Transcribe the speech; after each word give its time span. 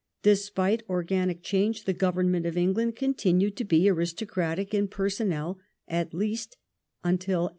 Despite 0.23 0.81
organic 0.89 1.43
change, 1.43 1.83
the 1.83 1.93
Governmenl;^ 1.93 2.47
of 2.47 2.57
England 2.57 2.95
continued 2.95 3.55
to 3.57 3.63
be 3.63 3.87
aristocratic 3.87 4.73
in 4.73 4.87
personnel 4.87 5.59
at 5.87 6.11
least 6.11 6.57
until 7.03 7.41
1867. 7.43 7.49